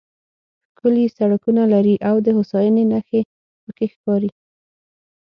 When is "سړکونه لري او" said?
1.17-2.15